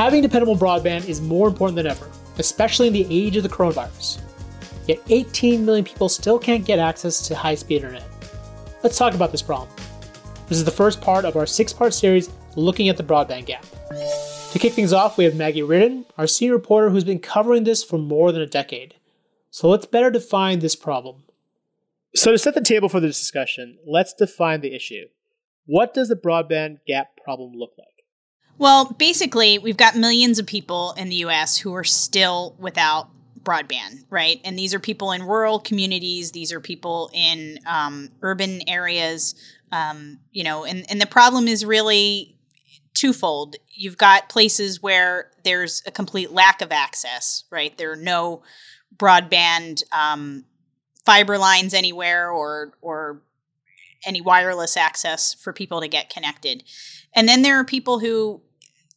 Having 0.00 0.22
dependable 0.22 0.56
broadband 0.56 1.06
is 1.10 1.20
more 1.20 1.46
important 1.46 1.76
than 1.76 1.86
ever, 1.86 2.08
especially 2.38 2.86
in 2.86 2.94
the 2.94 3.06
age 3.10 3.36
of 3.36 3.42
the 3.42 3.50
coronavirus. 3.50 4.22
Yet 4.88 5.02
18 5.10 5.62
million 5.66 5.84
people 5.84 6.08
still 6.08 6.38
can't 6.38 6.64
get 6.64 6.78
access 6.78 7.28
to 7.28 7.34
high 7.34 7.54
speed 7.54 7.82
internet. 7.82 8.08
Let's 8.82 8.96
talk 8.96 9.12
about 9.12 9.30
this 9.30 9.42
problem. 9.42 9.68
This 10.48 10.56
is 10.56 10.64
the 10.64 10.70
first 10.70 11.02
part 11.02 11.26
of 11.26 11.36
our 11.36 11.44
six 11.44 11.74
part 11.74 11.92
series 11.92 12.30
looking 12.56 12.88
at 12.88 12.96
the 12.96 13.02
broadband 13.02 13.44
gap. 13.44 13.66
To 14.52 14.58
kick 14.58 14.72
things 14.72 14.94
off, 14.94 15.18
we 15.18 15.24
have 15.24 15.36
Maggie 15.36 15.62
Reardon, 15.62 16.06
our 16.16 16.26
senior 16.26 16.54
reporter 16.54 16.88
who's 16.88 17.04
been 17.04 17.18
covering 17.18 17.64
this 17.64 17.84
for 17.84 17.98
more 17.98 18.32
than 18.32 18.40
a 18.40 18.46
decade. 18.46 18.94
So 19.50 19.68
let's 19.68 19.84
better 19.84 20.10
define 20.10 20.60
this 20.60 20.76
problem. 20.76 21.24
So, 22.14 22.32
to 22.32 22.38
set 22.38 22.54
the 22.54 22.62
table 22.62 22.88
for 22.88 23.00
this 23.00 23.20
discussion, 23.20 23.76
let's 23.86 24.14
define 24.14 24.62
the 24.62 24.74
issue. 24.74 25.08
What 25.66 25.92
does 25.92 26.08
the 26.08 26.16
broadband 26.16 26.78
gap 26.86 27.18
problem 27.22 27.52
look 27.52 27.72
like? 27.76 27.99
Well, 28.60 28.94
basically, 28.98 29.56
we've 29.56 29.78
got 29.78 29.96
millions 29.96 30.38
of 30.38 30.46
people 30.46 30.92
in 30.98 31.08
the 31.08 31.16
US 31.24 31.56
who 31.56 31.72
are 31.74 31.82
still 31.82 32.54
without 32.58 33.08
broadband, 33.42 34.04
right? 34.10 34.38
And 34.44 34.58
these 34.58 34.74
are 34.74 34.78
people 34.78 35.12
in 35.12 35.22
rural 35.22 35.58
communities, 35.58 36.32
these 36.32 36.52
are 36.52 36.60
people 36.60 37.10
in 37.14 37.58
um, 37.64 38.10
urban 38.20 38.60
areas. 38.68 39.34
Um, 39.72 40.18
you 40.30 40.44
know, 40.44 40.66
and, 40.66 40.84
and 40.90 41.00
the 41.00 41.06
problem 41.06 41.48
is 41.48 41.64
really 41.64 42.36
twofold. 42.92 43.56
You've 43.70 43.96
got 43.96 44.28
places 44.28 44.82
where 44.82 45.30
there's 45.42 45.82
a 45.86 45.90
complete 45.90 46.30
lack 46.30 46.60
of 46.60 46.70
access, 46.70 47.44
right? 47.50 47.78
There 47.78 47.92
are 47.92 47.96
no 47.96 48.42
broadband 48.94 49.84
um, 49.90 50.44
fiber 51.06 51.38
lines 51.38 51.72
anywhere 51.72 52.30
or 52.30 52.74
or 52.82 53.22
any 54.04 54.20
wireless 54.20 54.76
access 54.76 55.32
for 55.32 55.54
people 55.54 55.80
to 55.80 55.88
get 55.88 56.10
connected. 56.10 56.62
And 57.14 57.26
then 57.26 57.40
there 57.40 57.56
are 57.56 57.64
people 57.64 57.98
who 57.98 58.42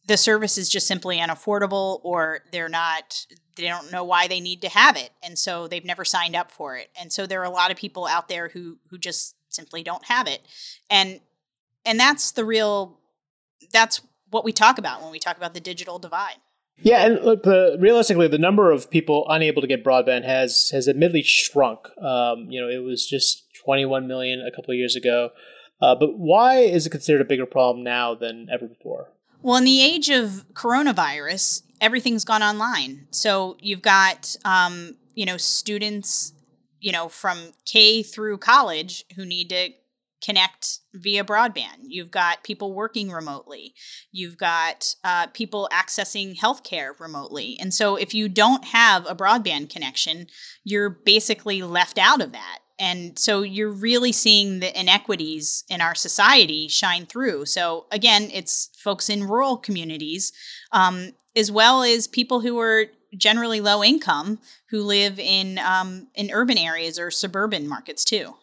the 0.06 0.16
service 0.16 0.58
is 0.58 0.68
just 0.68 0.86
simply 0.86 1.18
unaffordable 1.18 2.00
or 2.02 2.40
they're 2.52 2.68
not 2.68 3.26
they 3.56 3.64
don't 3.64 3.92
know 3.92 4.04
why 4.04 4.26
they 4.26 4.40
need 4.40 4.62
to 4.62 4.68
have 4.68 4.96
it 4.96 5.10
and 5.22 5.38
so 5.38 5.68
they've 5.68 5.84
never 5.84 6.04
signed 6.04 6.36
up 6.36 6.50
for 6.50 6.76
it 6.76 6.90
and 7.00 7.12
so 7.12 7.26
there 7.26 7.40
are 7.40 7.44
a 7.44 7.50
lot 7.50 7.70
of 7.70 7.76
people 7.76 8.06
out 8.06 8.28
there 8.28 8.48
who 8.48 8.76
who 8.90 8.98
just 8.98 9.36
simply 9.48 9.82
don't 9.82 10.04
have 10.04 10.26
it 10.26 10.42
and 10.90 11.20
and 11.86 11.98
that's 11.98 12.32
the 12.32 12.44
real 12.44 12.98
that's 13.72 14.00
what 14.30 14.44
we 14.44 14.52
talk 14.52 14.78
about 14.78 15.02
when 15.02 15.10
we 15.10 15.18
talk 15.18 15.36
about 15.36 15.54
the 15.54 15.60
digital 15.60 15.98
divide 15.98 16.36
yeah, 16.82 17.06
and 17.06 17.24
look, 17.24 17.44
the, 17.44 17.76
realistically, 17.78 18.26
the 18.26 18.38
number 18.38 18.72
of 18.72 18.90
people 18.90 19.26
unable 19.28 19.62
to 19.62 19.68
get 19.68 19.84
broadband 19.84 20.24
has 20.24 20.70
has 20.70 20.88
admittedly 20.88 21.22
shrunk. 21.22 21.86
Um, 21.98 22.50
you 22.50 22.60
know, 22.60 22.68
it 22.68 22.82
was 22.82 23.06
just 23.06 23.44
21 23.64 24.08
million 24.08 24.44
a 24.44 24.50
couple 24.50 24.72
of 24.72 24.76
years 24.76 24.96
ago. 24.96 25.30
Uh, 25.80 25.94
but 25.94 26.18
why 26.18 26.56
is 26.58 26.86
it 26.86 26.90
considered 26.90 27.20
a 27.20 27.24
bigger 27.24 27.46
problem 27.46 27.84
now 27.84 28.14
than 28.14 28.48
ever 28.52 28.66
before? 28.66 29.10
Well, 29.44 29.56
in 29.58 29.64
the 29.64 29.82
age 29.82 30.08
of 30.08 30.46
coronavirus, 30.54 31.64
everything's 31.78 32.24
gone 32.24 32.42
online. 32.42 33.08
So 33.10 33.58
you've 33.60 33.82
got, 33.82 34.34
um, 34.46 34.96
you 35.14 35.26
know, 35.26 35.36
students, 35.36 36.32
you 36.80 36.92
know, 36.92 37.10
from 37.10 37.52
K 37.66 38.02
through 38.02 38.38
college 38.38 39.04
who 39.14 39.26
need 39.26 39.50
to 39.50 39.68
connect 40.24 40.78
via 40.94 41.24
broadband. 41.24 41.82
You've 41.82 42.10
got 42.10 42.42
people 42.42 42.72
working 42.72 43.10
remotely. 43.10 43.74
You've 44.12 44.38
got 44.38 44.94
uh, 45.04 45.26
people 45.26 45.68
accessing 45.70 46.34
healthcare 46.38 46.98
remotely. 46.98 47.58
And 47.60 47.74
so 47.74 47.96
if 47.96 48.14
you 48.14 48.30
don't 48.30 48.64
have 48.64 49.04
a 49.04 49.14
broadband 49.14 49.68
connection, 49.68 50.28
you're 50.64 50.88
basically 50.88 51.62
left 51.62 51.98
out 51.98 52.22
of 52.22 52.32
that 52.32 52.60
and 52.78 53.18
so 53.18 53.42
you're 53.42 53.70
really 53.70 54.12
seeing 54.12 54.60
the 54.60 54.78
inequities 54.78 55.64
in 55.68 55.80
our 55.80 55.94
society 55.94 56.68
shine 56.68 57.06
through. 57.06 57.46
So 57.46 57.86
again 57.90 58.30
it's 58.32 58.70
folks 58.76 59.08
in 59.08 59.24
rural 59.24 59.56
communities 59.56 60.32
um, 60.72 61.12
as 61.36 61.50
well 61.50 61.82
as 61.82 62.06
people 62.06 62.40
who 62.40 62.58
are 62.58 62.86
generally 63.16 63.60
low 63.60 63.84
income 63.84 64.40
who 64.70 64.82
live 64.82 65.18
in 65.18 65.58
um, 65.58 66.08
in 66.14 66.30
urban 66.32 66.58
areas 66.58 66.98
or 66.98 67.10
suburban 67.10 67.68
markets 67.68 68.04
too. 68.04 68.34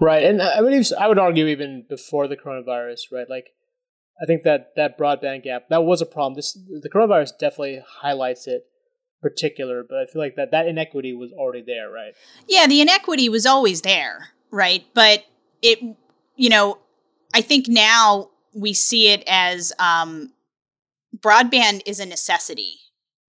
Right 0.00 0.24
and 0.24 0.40
i 0.42 0.60
would 0.60 0.92
i 0.98 1.08
would 1.08 1.18
argue 1.18 1.46
even 1.46 1.84
before 1.88 2.28
the 2.28 2.36
coronavirus 2.36 3.12
right? 3.12 3.28
Like 3.28 3.50
i 4.20 4.26
think 4.26 4.42
that 4.44 4.74
that 4.76 4.98
broadband 4.98 5.44
gap 5.44 5.68
that 5.68 5.84
was 5.84 6.00
a 6.00 6.06
problem. 6.06 6.34
This 6.34 6.52
the 6.52 6.90
coronavirus 6.92 7.38
definitely 7.38 7.82
highlights 8.00 8.46
it 8.46 8.66
particular, 9.20 9.84
but 9.88 9.98
I 9.98 10.06
feel 10.06 10.22
like 10.22 10.36
that 10.36 10.50
that 10.52 10.66
inequity 10.66 11.12
was 11.12 11.32
already 11.32 11.62
there, 11.62 11.90
right? 11.90 12.14
Yeah, 12.48 12.66
the 12.66 12.80
inequity 12.80 13.28
was 13.28 13.46
always 13.46 13.82
there, 13.82 14.28
right? 14.50 14.84
But 14.94 15.24
it, 15.62 15.80
you 16.36 16.48
know, 16.48 16.78
I 17.34 17.40
think 17.40 17.66
now 17.68 18.30
we 18.54 18.72
see 18.72 19.12
it 19.12 19.24
as 19.26 19.72
um, 19.78 20.32
broadband 21.16 21.82
is 21.86 22.00
a 22.00 22.06
necessity, 22.06 22.76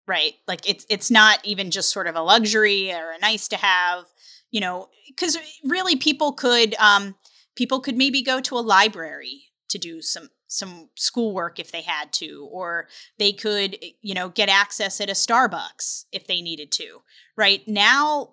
right? 0.08 0.34
Like 0.48 0.68
it's 0.70 0.86
it's 0.90 1.12
not 1.12 1.40
even 1.44 1.72
just 1.72 1.92
sort 1.92 2.08
of 2.08 2.16
a 2.16 2.22
luxury 2.22 2.92
or 2.92 3.12
a 3.12 3.20
nice 3.20 3.48
to 3.50 3.58
have, 3.58 4.06
you 4.52 4.62
know, 4.62 4.90
because 5.08 5.38
really 5.64 5.96
people 5.96 6.34
could 6.34 6.76
um, 6.76 7.16
people 7.56 7.80
could 7.80 7.98
maybe 7.98 8.22
go 8.22 8.40
to 8.42 8.56
a 8.56 8.62
library 8.62 9.46
to 9.70 9.78
do 9.78 10.02
some 10.02 10.30
some 10.50 10.90
schoolwork 10.96 11.60
if 11.60 11.72
they 11.72 11.84
had 11.84 12.12
to 12.12 12.50
or 12.52 12.88
they 13.20 13.32
could 13.32 13.78
eh, 13.82 13.92
you 14.02 14.14
know 14.14 14.30
get 14.30 14.50
access 14.50 15.00
at 15.00 15.10
a 15.10 15.14
starbucks 15.14 16.06
if 16.12 16.28
they 16.28 16.42
needed 16.42 16.72
to 16.72 17.00
right? 17.38 17.62
Now 17.68 18.32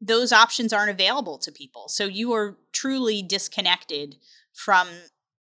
those 0.00 0.32
options 0.32 0.72
aren't 0.72 0.90
available 0.90 1.38
to 1.38 1.50
people 1.50 1.88
so 1.88 2.04
you 2.04 2.32
are 2.34 2.58
truly 2.72 3.22
disconnected 3.22 4.16
from 4.52 4.88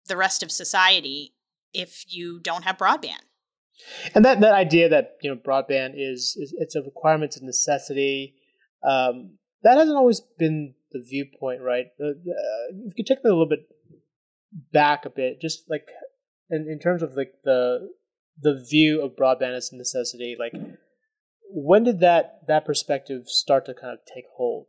the 0.06 0.16
rest 0.16 0.42
of 0.42 0.52
society 0.52 1.34
if 1.72 2.04
you 2.06 2.38
don't 2.38 2.64
have 2.64 2.76
broadband. 2.76 3.24
And 4.14 4.24
that, 4.24 4.40
that 4.40 4.54
idea 4.54 4.88
that 4.90 5.16
you 5.22 5.30
know 5.30 5.36
broadband 5.36 5.94
is, 5.96 6.36
is 6.38 6.54
it's 6.58 6.76
a 6.76 6.82
requirement 6.82 7.32
it's 7.32 7.42
a 7.42 7.44
necessity 7.44 8.34
um, 8.86 9.38
that 9.62 9.78
hasn't 9.78 9.96
always 9.96 10.20
been 10.38 10.74
the 10.92 11.00
viewpoint 11.00 11.62
right? 11.62 11.86
Uh, 11.98 12.12
if 12.86 12.92
you 12.98 13.04
take 13.04 13.22
that 13.22 13.28
a 13.28 13.30
little 13.30 13.48
bit 13.48 13.66
back 14.72 15.04
a 15.04 15.10
bit, 15.10 15.40
just 15.40 15.68
like 15.68 15.86
in, 16.52 16.68
in 16.68 16.78
terms 16.78 17.02
of 17.02 17.16
like 17.16 17.32
the 17.44 17.90
the 18.40 18.64
view 18.70 19.02
of 19.02 19.16
broadband 19.16 19.56
as 19.56 19.72
a 19.72 19.76
necessity, 19.76 20.36
like 20.38 20.52
when 21.48 21.82
did 21.82 22.00
that 22.00 22.42
that 22.46 22.64
perspective 22.64 23.28
start 23.28 23.66
to 23.66 23.74
kind 23.74 23.92
of 23.92 23.98
take 24.04 24.24
hold? 24.36 24.66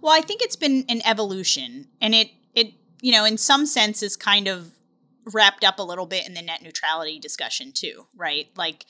Well, 0.00 0.12
I 0.12 0.20
think 0.20 0.42
it's 0.42 0.56
been 0.56 0.84
an 0.88 1.00
evolution, 1.06 1.88
and 2.00 2.14
it 2.14 2.30
it 2.54 2.74
you 3.00 3.12
know 3.12 3.24
in 3.24 3.38
some 3.38 3.64
sense 3.64 4.02
is 4.02 4.16
kind 4.16 4.48
of 4.48 4.72
wrapped 5.32 5.64
up 5.64 5.78
a 5.78 5.82
little 5.82 6.04
bit 6.04 6.26
in 6.26 6.34
the 6.34 6.42
net 6.42 6.60
neutrality 6.62 7.18
discussion 7.18 7.72
too, 7.72 8.06
right? 8.14 8.48
Like 8.56 8.84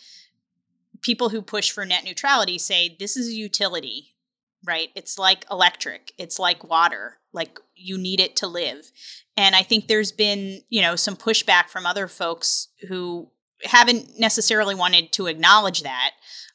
people 1.02 1.28
who 1.28 1.42
push 1.42 1.70
for 1.70 1.84
net 1.84 2.02
neutrality 2.04 2.58
say 2.58 2.96
this 2.98 3.16
is 3.16 3.28
a 3.28 3.34
utility, 3.34 4.16
right? 4.64 4.88
It's 4.96 5.18
like 5.18 5.44
electric, 5.50 6.12
it's 6.18 6.38
like 6.38 6.68
water, 6.68 7.18
like 7.34 7.60
you 7.74 7.98
need 7.98 8.20
it 8.20 8.36
to 8.36 8.46
live. 8.46 8.90
And 9.36 9.54
I 9.54 9.62
think 9.62 9.88
there's 9.88 10.12
been, 10.12 10.62
you 10.70 10.80
know, 10.80 10.96
some 10.96 11.16
pushback 11.16 11.68
from 11.68 11.84
other 11.84 12.08
folks 12.08 12.68
who 12.88 13.28
haven't 13.64 14.18
necessarily 14.18 14.74
wanted 14.74 15.12
to 15.12 15.26
acknowledge 15.26 15.82
that. 15.82 16.12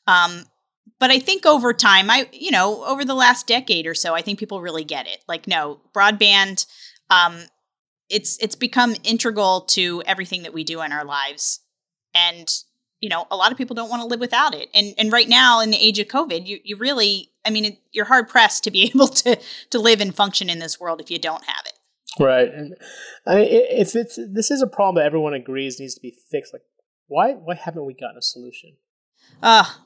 Um, 0.08 0.46
but 1.00 1.12
I 1.12 1.20
think 1.20 1.46
over 1.46 1.74
time, 1.74 2.10
I, 2.10 2.30
you 2.32 2.52
know, 2.52 2.84
over 2.86 3.06
the 3.06 3.14
last 3.14 3.48
decade 3.48 3.86
or 3.86 3.94
so, 3.94 4.16
I 4.16 4.22
think 4.22 4.40
people 4.40 4.62
really 4.62 4.84
get 4.84 5.08
it. 5.08 5.24
Like, 5.28 5.48
no, 5.48 5.82
broadband, 5.94 6.66
um, 7.10 7.42
it's 8.10 8.38
it's 8.40 8.56
become 8.56 8.96
integral 9.04 9.62
to 9.62 10.02
everything 10.06 10.44
that 10.44 10.54
we 10.54 10.64
do 10.64 10.82
in 10.82 10.92
our 10.92 11.06
lives, 11.06 11.62
and 12.14 12.50
you 13.02 13.10
know, 13.10 13.26
a 13.32 13.36
lot 13.36 13.52
of 13.52 13.58
people 13.58 13.76
don't 13.76 13.90
want 13.90 14.02
to 14.02 14.08
live 14.08 14.20
without 14.20 14.54
it. 14.54 14.70
And 14.74 14.94
and 14.98 15.12
right 15.12 15.30
now, 15.30 15.62
in 15.62 15.72
the 15.72 15.78
age 15.78 16.00
of 16.00 16.08
COVID, 16.08 16.46
you 16.46 16.60
you 16.64 16.76
really, 16.76 17.32
I 17.46 17.50
mean, 17.50 17.66
it, 17.66 17.80
you're 17.92 18.06
hard 18.06 18.28
pressed 18.28 18.64
to 18.66 18.72
be 18.72 18.84
able 18.94 19.08
to 19.08 19.40
to 19.70 19.80
live 19.80 20.02
and 20.02 20.14
function 20.16 20.50
in 20.50 20.60
this 20.60 20.80
world 20.80 21.02
if 21.02 21.10
you 21.12 21.20
don't 21.20 21.46
have 21.46 21.66
it. 21.66 21.74
Right, 22.20 22.52
and 22.52 22.76
I 23.26 23.36
mean, 23.36 23.48
if 23.50 23.96
it's 23.96 24.18
this 24.18 24.52
is 24.52 24.62
a 24.62 24.68
problem 24.68 24.96
that 24.96 25.06
everyone 25.06 25.34
agrees 25.34 25.80
needs 25.80 25.96
to 25.96 26.02
be 26.02 26.16
fixed, 26.32 26.54
like 26.54 26.64
why 27.08 27.34
why 27.34 27.56
haven't 27.56 27.86
we 27.86 27.94
gotten 27.94 28.18
a 28.18 28.22
solution? 28.22 28.78
Ah, 29.44 29.80
uh, 29.80 29.84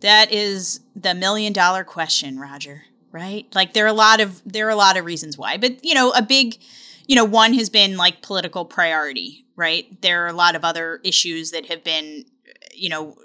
that 0.00 0.32
is 0.32 0.80
the 0.94 1.14
million 1.14 1.52
dollar 1.52 1.84
question, 1.84 2.38
Roger. 2.38 2.84
Right? 3.10 3.46
Like 3.54 3.72
there 3.72 3.84
are 3.84 3.88
a 3.88 3.94
lot 3.94 4.20
of 4.20 4.42
there 4.44 4.66
are 4.66 4.70
a 4.70 4.76
lot 4.76 4.96
of 4.96 5.04
reasons 5.04 5.36
why, 5.36 5.56
but 5.56 5.84
you 5.84 5.94
know, 5.94 6.10
a 6.12 6.22
big, 6.22 6.58
you 7.06 7.16
know, 7.16 7.24
one 7.24 7.54
has 7.54 7.70
been 7.70 7.96
like 7.96 8.22
political 8.22 8.64
priority. 8.64 9.46
Right? 9.56 10.00
There 10.02 10.24
are 10.24 10.28
a 10.28 10.34
lot 10.34 10.54
of 10.54 10.64
other 10.64 11.00
issues 11.02 11.50
that 11.50 11.66
have 11.66 11.82
been, 11.82 12.26
you 12.78 12.88
know, 12.88 13.16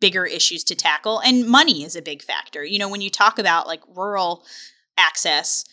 bigger 0.00 0.26
issues 0.26 0.64
to 0.64 0.74
tackle, 0.74 1.20
and 1.20 1.46
money 1.46 1.84
is 1.84 1.96
a 1.96 2.02
big 2.02 2.22
factor. 2.22 2.64
You 2.64 2.78
know, 2.78 2.88
when 2.88 3.00
you 3.00 3.10
talk 3.10 3.38
about 3.38 3.66
like 3.66 3.82
rural 3.88 4.44
access 4.96 5.64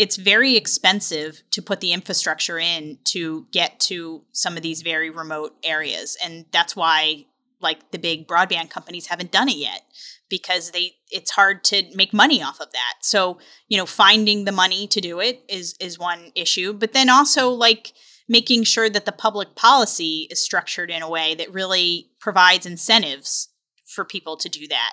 it's 0.00 0.16
very 0.16 0.56
expensive 0.56 1.42
to 1.50 1.60
put 1.60 1.80
the 1.80 1.92
infrastructure 1.92 2.58
in 2.58 2.96
to 3.04 3.46
get 3.52 3.78
to 3.78 4.24
some 4.32 4.56
of 4.56 4.62
these 4.62 4.80
very 4.80 5.10
remote 5.10 5.54
areas 5.62 6.16
and 6.24 6.46
that's 6.52 6.74
why 6.74 7.26
like 7.60 7.90
the 7.90 7.98
big 7.98 8.26
broadband 8.26 8.70
companies 8.70 9.08
haven't 9.08 9.30
done 9.30 9.50
it 9.50 9.56
yet 9.56 9.82
because 10.30 10.70
they 10.70 10.92
it's 11.10 11.32
hard 11.32 11.62
to 11.64 11.84
make 11.94 12.14
money 12.14 12.42
off 12.42 12.60
of 12.60 12.72
that 12.72 12.94
so 13.02 13.38
you 13.68 13.76
know 13.76 13.84
finding 13.84 14.46
the 14.46 14.52
money 14.52 14.86
to 14.86 15.02
do 15.02 15.20
it 15.20 15.42
is 15.50 15.74
is 15.80 15.98
one 15.98 16.32
issue 16.34 16.72
but 16.72 16.94
then 16.94 17.10
also 17.10 17.50
like 17.50 17.92
making 18.30 18.62
sure 18.62 18.88
that 18.88 19.06
the 19.06 19.12
public 19.12 19.56
policy 19.56 20.28
is 20.30 20.40
structured 20.40 20.88
in 20.88 21.02
a 21.02 21.10
way 21.10 21.34
that 21.34 21.52
really 21.52 22.08
provides 22.20 22.64
incentives 22.64 23.48
for 23.84 24.04
people 24.04 24.36
to 24.36 24.48
do 24.48 24.68
that. 24.68 24.92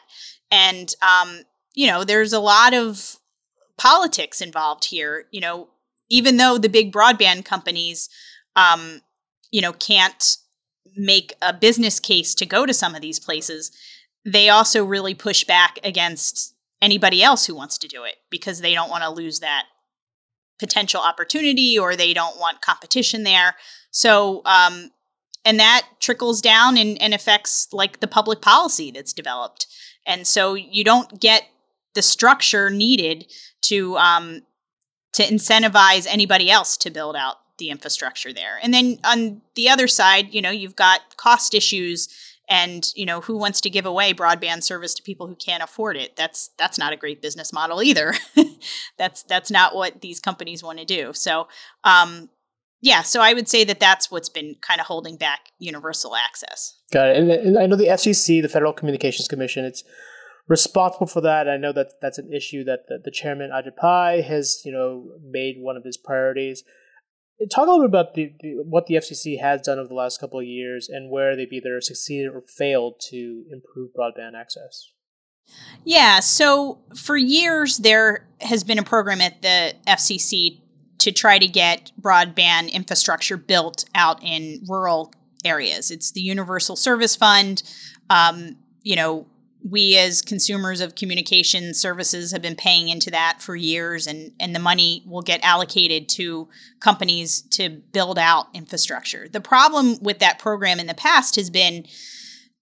And, 0.50 0.92
um, 1.04 1.42
you 1.76 1.86
know, 1.86 2.04
there's 2.04 2.34
a 2.34 2.40
lot 2.40 2.74
of 2.74 3.18
politics 3.78 4.42
involved 4.42 4.86
here. 4.86 5.26
You 5.30 5.42
know, 5.42 5.70
even 6.10 6.38
though 6.38 6.58
the 6.58 6.68
big 6.68 6.92
broadband 6.92 7.46
companies, 7.46 8.10
um, 8.56 9.02
you 9.52 9.62
know, 9.62 9.72
can't 9.72 10.38
make 10.96 11.32
a 11.40 11.54
business 11.54 12.00
case 12.00 12.34
to 12.34 12.46
go 12.48 12.66
to 12.66 12.74
some 12.74 12.96
of 12.96 13.04
these 13.04 13.20
places, 13.20 13.72
they 14.26 14.50
also 14.50 14.84
really 14.84 15.14
push 15.14 15.44
back 15.44 15.78
against 15.84 16.56
anybody 16.82 17.22
else 17.22 17.46
who 17.46 17.54
wants 17.54 17.78
to 17.78 17.88
do 17.88 18.04
it 18.04 18.16
because 18.32 18.62
they 18.62 18.74
don't 18.74 18.90
want 18.90 19.04
to 19.04 19.12
lose 19.12 19.42
that 19.42 19.66
potential 20.60 21.02
opportunity 21.02 21.78
or 21.78 21.96
they 21.96 22.14
don't 22.14 22.40
want 22.40 22.62
competition 22.62 23.24
there. 23.24 23.56
So, 23.92 24.42
um, 24.46 24.92
and 25.46 25.60
that 25.60 25.88
trickles 26.00 26.42
down 26.42 26.78
and, 26.78 27.02
and 27.02 27.14
affects 27.14 27.68
like 27.72 28.00
the 28.00 28.08
public 28.08 28.42
policy 28.42 28.92
that's 28.92 29.14
developed. 29.14 29.68
And 30.06 30.28
so 30.28 30.54
you 30.56 30.84
don't 30.84 31.20
get 31.20 31.44
the 31.94 32.02
structure 32.02 32.70
needed 32.70 33.32
to 33.62 33.98
um, 33.98 34.42
to 35.14 35.24
incentivize 35.24 36.06
anybody 36.08 36.52
else 36.52 36.78
to 36.78 36.92
build 36.92 37.16
out 37.16 37.38
the 37.58 37.70
infrastructure 37.70 38.32
there. 38.32 38.60
And 38.62 38.74
then 38.74 39.00
on 39.04 39.42
the 39.56 39.70
other 39.70 39.88
side, 39.88 40.34
you 40.34 40.42
know, 40.42 40.52
you've 40.52 40.76
got 40.76 41.18
cost 41.18 41.56
issues 41.56 42.08
and 42.50 42.92
you 42.96 43.06
know 43.06 43.22
who 43.22 43.38
wants 43.38 43.62
to 43.62 43.70
give 43.70 43.86
away 43.86 44.14
broadband 44.14 44.64
service 44.64 44.94
to 44.96 45.04
people 45.04 45.28
who 45.28 45.36
can't 45.36 45.64
afford 45.64 45.98
it? 45.98 46.16
That's 46.16 46.50
that's 46.58 46.78
not 46.78 46.94
a 46.94 46.98
great 46.98 47.22
business 47.22 47.52
model 47.54 47.82
either. 47.82 48.14
That's 48.98 49.24
that's 49.24 49.52
not 49.52 49.76
what 49.76 50.02
these 50.02 50.20
companies 50.20 50.64
want 50.64 50.80
to 50.80 50.86
do. 50.86 51.14
So 51.14 51.48
um 51.84 52.30
yeah 52.80 53.02
so 53.02 53.22
i 53.22 53.34
would 53.34 53.50
say 53.50 53.64
that 53.64 53.80
that's 53.80 54.12
what's 54.12 54.30
been 54.30 54.56
kind 54.62 54.80
of 54.80 54.86
holding 54.86 55.18
back 55.18 55.50
universal 55.58 56.16
access. 56.16 56.80
Got 56.92 57.10
it. 57.10 57.18
And, 57.18 57.32
and 57.32 57.58
i 57.58 57.66
know 57.66 57.76
the 57.76 57.88
fcc 57.88 58.42
the 58.42 58.50
federal 58.50 58.72
communications 58.72 59.28
commission 59.28 59.66
it's 59.66 59.84
responsible 60.48 61.08
for 61.08 61.22
that. 61.22 61.50
I 61.50 61.58
know 61.58 61.72
that 61.74 62.00
that's 62.02 62.18
an 62.18 62.32
issue 62.34 62.64
that 62.64 62.88
the, 62.88 63.00
the 63.04 63.12
chairman 63.12 63.52
Ajit 63.52 63.76
Pai 63.76 64.22
has, 64.22 64.62
you 64.66 64.72
know, 64.72 65.12
made 65.24 65.58
one 65.60 65.78
of 65.78 65.84
his 65.84 65.98
priorities. 65.98 66.64
Talk 67.52 67.68
a 67.68 67.72
little 67.72 67.88
bit 67.88 67.90
about 67.90 68.14
the, 68.16 68.34
the, 68.40 68.56
what 68.64 68.88
the 68.88 68.96
FCC 68.96 69.40
has 69.40 69.62
done 69.62 69.78
over 69.78 69.88
the 69.88 69.94
last 69.94 70.20
couple 70.20 70.40
of 70.40 70.46
years 70.46 70.90
and 70.90 71.12
where 71.12 71.36
they've 71.36 71.52
either 71.52 71.80
succeeded 71.82 72.34
or 72.34 72.42
failed 72.42 72.96
to 73.10 73.46
improve 73.52 73.92
broadband 73.94 74.34
access. 74.36 74.92
Yeah, 75.86 76.20
so 76.20 76.80
for 76.96 77.16
years 77.16 77.78
there 77.78 78.28
has 78.42 78.64
been 78.64 78.80
a 78.80 78.84
program 78.84 79.22
at 79.22 79.42
the 79.42 79.76
FCC 79.88 80.62
to 80.98 81.12
try 81.12 81.38
to 81.38 81.48
get 81.48 81.92
broadband 82.02 82.72
infrastructure 82.72 83.38
built 83.38 83.86
out 83.94 84.24
in 84.24 84.64
rural 84.68 85.14
areas. 85.46 85.92
It's 85.92 86.12
the 86.12 86.22
Universal 86.22 86.76
Service 86.76 87.16
Fund. 87.16 87.64
Um, 88.10 88.58
you 88.82 88.96
know, 88.96 89.28
we 89.70 89.98
as 89.98 90.22
consumers 90.22 90.82
of 90.82 90.96
communication 90.96 91.74
services 91.74 92.32
have 92.32 92.42
been 92.42 92.56
paying 92.56 92.90
into 92.90 93.12
that 93.12 93.42
for 93.42 93.56
years 93.56 94.08
and 94.08 94.32
and 94.40 94.56
the 94.56 94.60
money 94.60 95.04
will 95.06 95.22
get 95.22 95.44
allocated 95.44 96.08
to 96.08 96.48
companies 96.80 97.42
to 97.42 97.70
build 97.70 98.18
out 98.18 98.48
infrastructure. 98.54 99.28
The 99.28 99.42
problem 99.42 99.98
with 100.02 100.20
that 100.20 100.40
program 100.40 100.80
in 100.80 100.88
the 100.88 100.94
past 100.94 101.36
has 101.36 101.50
been 101.50 101.86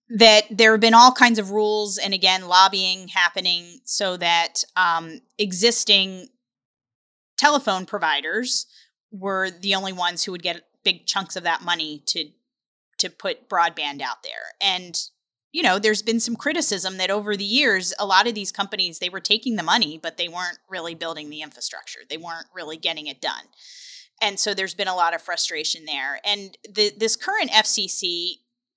that 0.10 0.46
there 0.52 0.72
have 0.72 0.82
been 0.82 0.94
all 0.94 1.12
kinds 1.12 1.40
of 1.40 1.52
rules 1.52 1.98
and 1.98 2.14
again 2.14 2.48
lobbying 2.48 3.08
happening 3.08 3.80
so 3.84 4.18
that 4.18 4.64
um, 4.76 5.20
existing 5.38 6.28
telephone 7.38 7.86
providers 7.86 8.68
were 9.12 9.50
the 9.50 9.76
only 9.76 9.94
ones 9.94 10.24
who 10.24 10.32
would 10.32 10.44
get 10.44 10.62
big 10.84 11.06
chunks 11.06 11.36
of 11.36 11.44
that 11.44 11.62
money 11.62 12.02
to 12.06 12.30
to 12.98 13.10
put 13.10 13.50
broadband 13.50 14.02
out 14.02 14.24
there. 14.24 14.54
And 14.62 14.98
you 15.56 15.64
know, 15.64 15.80
there's 15.80 16.02
been 16.02 16.20
some 16.20 16.36
criticism 16.36 16.98
that 16.98 17.10
over 17.10 17.38
the 17.38 17.46
years, 17.46 17.94
a 17.98 18.06
lot 18.06 18.28
of 18.28 18.36
these 18.36 18.52
companies, 18.52 19.00
they 19.00 19.08
were 19.08 19.22
taking 19.22 19.56
the 19.56 19.64
money, 19.64 19.98
but 19.98 20.18
they 20.18 20.28
weren't 20.28 20.60
really 20.70 20.96
building 20.96 21.30
the 21.30 21.42
infrastructure. 21.42 22.02
They 22.10 22.18
weren't 22.18 22.48
really 22.54 22.76
getting 22.76 23.08
it 23.08 23.22
done. 23.22 23.46
And 24.22 24.38
so 24.38 24.54
there's 24.54 24.74
been 24.74 24.90
a 24.90 24.96
lot 24.96 25.16
of 25.16 25.22
frustration 25.22 25.86
there. 25.86 26.20
And 26.26 26.58
the, 26.70 26.92
this 26.98 27.16
current 27.16 27.52
FCC 27.52 28.32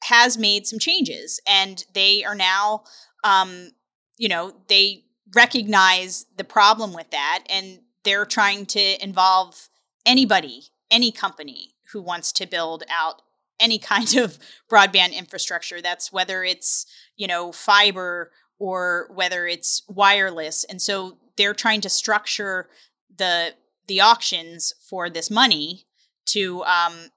has 0.05 0.39
made 0.39 0.69
some 0.69 0.79
changes, 0.79 1.41
and 1.49 1.85
they 1.95 2.23
are 2.23 2.37
now, 2.37 2.85
um, 3.25 3.71
you 4.17 4.29
know, 4.29 4.53
they 4.69 5.03
recognize 5.35 6.27
the 6.37 6.45
problem 6.45 6.93
with 6.93 7.11
that, 7.11 7.43
and 7.51 7.81
they're 8.05 8.25
trying 8.25 8.67
to 8.67 9.03
involve 9.03 9.69
anybody, 10.07 10.63
any 10.93 11.11
company 11.11 11.75
who 11.93 12.01
wants 12.01 12.31
to 12.35 12.47
build 12.47 12.85
out 12.89 13.23
any 13.61 13.79
kind 13.79 14.17
of 14.17 14.39
broadband 14.71 15.15
infrastructure. 15.15 15.81
That's 15.83 16.13
whether 16.13 16.45
it's, 16.45 16.87
you 17.17 17.27
know, 17.27 17.53
fiber 17.53 18.31
or 18.59 19.09
whether 19.15 19.47
it's 19.47 19.83
wireless. 19.89 20.65
And 20.65 20.83
so 20.83 21.19
they're 21.37 21.55
trying 21.55 21.81
to 21.83 21.89
structure 21.89 22.69
the 23.17 23.55
the 23.87 24.01
auctions 24.03 24.73
for 24.89 25.09
this 25.09 25.31
money 25.31 25.87
to 26.27 26.63
um, 26.65 27.11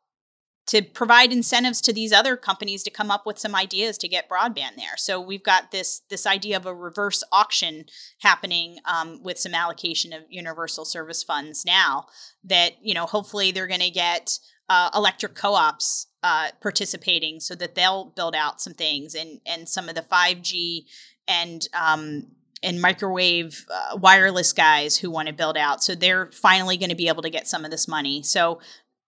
to 0.67 0.81
provide 0.81 1.33
incentives 1.33 1.81
to 1.81 1.91
these 1.91 2.13
other 2.13 2.37
companies 2.37 2.83
to 2.83 2.89
come 2.89 3.11
up 3.11 3.25
with 3.25 3.37
some 3.37 3.55
ideas 3.55 3.97
to 3.97 4.07
get 4.07 4.29
broadband 4.29 4.77
there. 4.77 4.95
So 4.95 5.19
we've 5.19 5.43
got 5.43 5.71
this 5.71 6.01
this 6.09 6.25
idea 6.25 6.55
of 6.57 6.65
a 6.65 6.73
reverse 6.73 7.23
auction 7.31 7.85
happening 8.21 8.77
um, 8.85 9.21
with 9.21 9.37
some 9.37 9.53
allocation 9.53 10.13
of 10.13 10.21
universal 10.29 10.85
service 10.85 11.23
funds 11.23 11.65
now. 11.65 12.05
That 12.43 12.73
you 12.81 12.93
know 12.93 13.05
hopefully 13.05 13.51
they're 13.51 13.67
going 13.67 13.81
to 13.81 13.89
get 13.89 14.39
uh, 14.69 14.91
electric 14.95 15.35
co-ops 15.35 16.07
uh, 16.23 16.49
participating 16.61 17.39
so 17.39 17.55
that 17.55 17.75
they'll 17.75 18.05
build 18.05 18.35
out 18.35 18.61
some 18.61 18.73
things 18.73 19.15
and 19.15 19.41
and 19.45 19.67
some 19.67 19.89
of 19.89 19.95
the 19.95 20.01
5G 20.01 20.85
and 21.27 21.67
um, 21.73 22.27
and 22.63 22.81
microwave 22.81 23.65
uh, 23.73 23.97
wireless 23.97 24.53
guys 24.53 24.97
who 24.97 25.09
want 25.09 25.27
to 25.27 25.33
build 25.33 25.57
out. 25.57 25.83
So 25.83 25.95
they're 25.95 26.27
finally 26.31 26.77
going 26.77 26.89
to 26.89 26.95
be 26.95 27.07
able 27.07 27.23
to 27.23 27.29
get 27.29 27.47
some 27.47 27.65
of 27.65 27.71
this 27.71 27.87
money. 27.87 28.21
So 28.23 28.59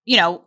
you 0.06 0.18
know 0.18 0.44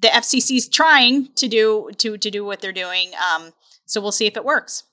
the 0.00 0.08
FCC's 0.08 0.68
trying 0.68 1.28
to 1.34 1.48
do 1.48 1.90
to 1.98 2.18
to 2.18 2.30
do 2.30 2.44
what 2.44 2.60
they're 2.60 2.72
doing. 2.72 3.12
Um, 3.32 3.52
so 3.86 4.00
we'll 4.00 4.12
see 4.12 4.26
if 4.26 4.36
it 4.36 4.44
works. 4.44 4.84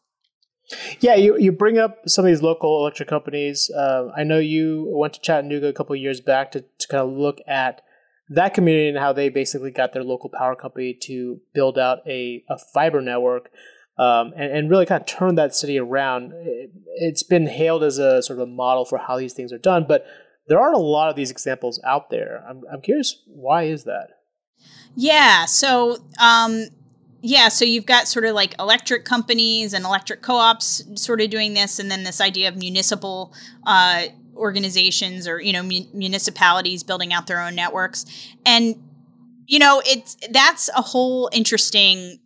Yeah, 0.99 1.15
you, 1.15 1.37
you 1.37 1.53
bring 1.53 1.77
up 1.77 2.09
some 2.09 2.25
of 2.25 2.29
these 2.29 2.41
local 2.41 2.81
electric 2.81 3.07
companies. 3.07 3.71
Uh, 3.71 4.11
I 4.15 4.23
know 4.23 4.37
you 4.37 4.91
went 4.91 5.13
to 5.13 5.21
Chattanooga 5.21 5.67
a 5.67 5.73
couple 5.73 5.95
years 5.95 6.19
back 6.19 6.51
to, 6.51 6.61
to 6.61 6.87
kind 6.89 7.03
of 7.03 7.11
look 7.11 7.39
at 7.47 7.81
that 8.29 8.53
community 8.53 8.89
and 8.89 8.97
how 8.97 9.13
they 9.13 9.29
basically 9.29 9.71
got 9.71 9.93
their 9.93 10.03
local 10.03 10.29
power 10.29 10.55
company 10.55 10.93
to 10.93 11.39
build 11.53 11.77
out 11.77 11.99
a, 12.05 12.43
a 12.49 12.57
fiber 12.57 13.01
network 13.01 13.49
um, 13.97 14.33
and, 14.35 14.51
and 14.51 14.69
really 14.69 14.85
kind 14.85 15.01
of 15.01 15.07
turn 15.07 15.35
that 15.35 15.55
city 15.55 15.79
around. 15.79 16.33
It, 16.33 16.71
it's 16.95 17.23
been 17.23 17.47
hailed 17.47 17.83
as 17.83 17.97
a 17.97 18.21
sort 18.21 18.39
of 18.39 18.47
a 18.47 18.51
model 18.51 18.85
for 18.85 18.97
how 18.97 19.17
these 19.17 19.33
things 19.33 19.53
are 19.53 19.57
done, 19.57 19.85
but 19.87 20.05
there 20.47 20.59
aren't 20.59 20.75
a 20.75 20.79
lot 20.79 21.09
of 21.09 21.15
these 21.15 21.31
examples 21.31 21.79
out 21.85 22.09
there. 22.09 22.43
I'm, 22.47 22.63
I'm 22.71 22.81
curious, 22.81 23.21
why 23.27 23.63
is 23.63 23.83
that? 23.85 24.09
Yeah, 24.95 25.45
so 25.45 25.97
um, 26.19 26.65
yeah, 27.21 27.49
so 27.49 27.65
you've 27.65 27.85
got 27.85 28.07
sort 28.07 28.25
of 28.25 28.33
like 28.35 28.55
electric 28.59 29.05
companies 29.05 29.73
and 29.73 29.85
electric 29.85 30.21
co-ops 30.21 30.83
sort 30.95 31.21
of 31.21 31.29
doing 31.29 31.53
this, 31.53 31.79
and 31.79 31.91
then 31.91 32.03
this 32.03 32.21
idea 32.21 32.47
of 32.47 32.57
municipal 32.57 33.33
uh, 33.65 34.05
organizations 34.37 35.27
or 35.27 35.41
you 35.41 35.53
know 35.53 35.63
mun- 35.63 35.89
municipalities 35.93 36.83
building 36.83 37.13
out 37.13 37.27
their 37.27 37.41
own 37.41 37.55
networks. 37.55 38.05
And 38.45 38.75
you 39.45 39.59
know 39.59 39.81
it's 39.85 40.17
that's 40.31 40.69
a 40.75 40.81
whole 40.81 41.29
interesting 41.33 42.19